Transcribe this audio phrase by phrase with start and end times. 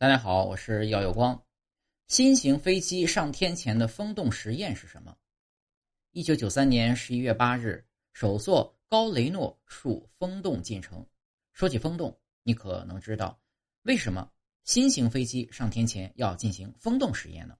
[0.00, 1.44] 大家好，我是耀有光。
[2.06, 5.16] 新型飞机上天前的风洞实验是什么？
[6.12, 11.04] 一九九三年十一月八日，首座高雷诺数风洞建成。
[11.52, 13.36] 说起风洞，你可能知道
[13.82, 14.30] 为什么
[14.62, 17.58] 新型飞机上天前要进行风洞实验呢？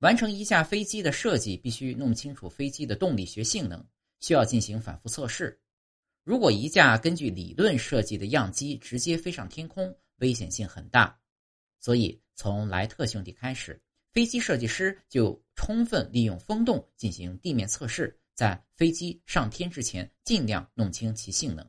[0.00, 3.86] 完成一架飞机的设计，必须弄清楚飞机的动力学性能，
[4.18, 5.60] 需要进行反复测试。
[6.24, 11.19] 如果一架根据理论设计的样机直接飞上天空，危险性很大。
[11.80, 13.80] 所以，从莱特兄弟开始，
[14.12, 21.68] 飞机设计师就充分利用风洞进行地面测试，在飞机上天之前尽量弄清其性能。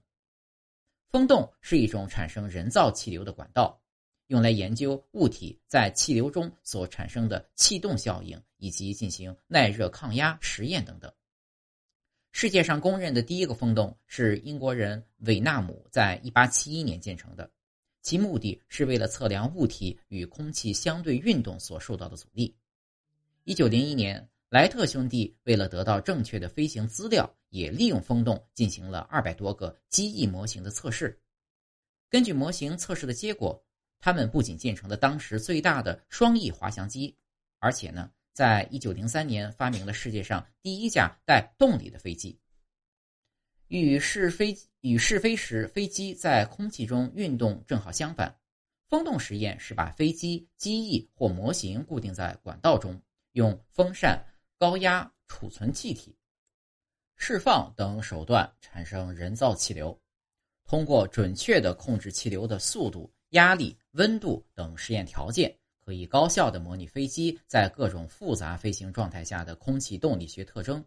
[1.07, 3.81] 风洞是一种产生人造气流的管道，
[4.27, 11.11] 用来研究物体在气流中所产生的气动效应，以及进行耐热抗压实验等等。
[12.33, 17.51] 世界上公认的第一个风洞是英国人韦纳姆在1871年建成的。
[18.01, 22.55] 其目的是为了测量物体与空气相对运动所受到的阻力。
[23.43, 31.19] 一九零一年，莱特兄弟为了得到正确的飞行资料，也利用风洞进行了二百多个机翼模型的测试。
[32.09, 33.63] 根据模型测试的结果，
[33.99, 37.15] 他们不仅建成了当时最大的双翼滑翔机，
[37.59, 42.37] 而且呢，在一九零三年发明了世界上第一架带动力的飞机。
[43.71, 48.37] 与试飞与试飞时飞机在空气中运动正好相反，
[48.89, 54.21] 风洞实验是把飞机机翼或模型固定在管道中，用风扇、
[54.57, 56.13] 高压储存气体、
[57.15, 59.97] 释放等手段产生人造气流，
[60.65, 70.83] 通过准确的控制气流的速度、压力、温度等实验条件，可以高效的模拟飞机在各种复杂飞行状态下的空气动力学特征。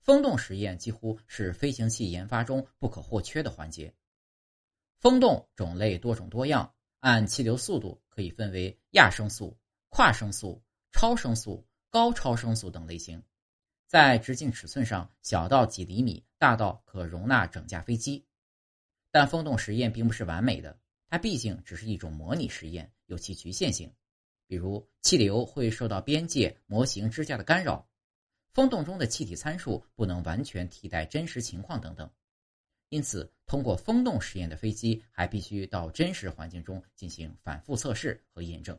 [0.00, 3.94] 风洞实验几乎是飞行器研发中不可或缺的环节。
[4.98, 9.56] 风洞种类多种多样，按气流速度可以分为亚声速、
[9.88, 13.22] 跨声速、超声速、高超声速等类型。
[13.86, 18.24] 在直径尺寸上，小到几厘米，大到可容纳整架飞机。
[19.10, 23.92] 但风洞实验并不是完美的，它毕竟只是一种模拟实验，有其局限性，
[24.46, 27.86] 比如气流会受到边界模型支架的干扰。
[28.52, 32.10] 风洞中的气体参数不能完全替代真实情况等等，
[32.88, 38.78] 因此通过风洞实验的飞机还必须到真实环境中进行反复测试和验证。